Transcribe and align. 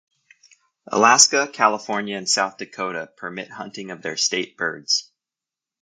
Alaska, 0.87 1.47
California, 1.47 2.17
and 2.17 2.27
South 2.27 2.57
Dakota 2.57 3.11
permit 3.17 3.51
hunting 3.51 3.91
of 3.91 4.01
their 4.01 4.17
state 4.17 4.57
birds. 4.57 5.11